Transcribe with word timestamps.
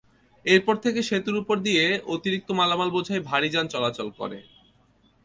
এরপর 0.45 0.75
থেকে 0.75 0.99
সেতুর 1.01 1.35
ওপর 1.37 1.57
দিয়ে 1.59 1.83
অতিরিক্ত 2.07 2.49
মালামাল 2.51 2.89
বোঝাই 2.91 3.21
ভারী 3.29 3.49
যান 3.49 3.65
চলাচল 3.67 4.07
করে। 4.19 4.39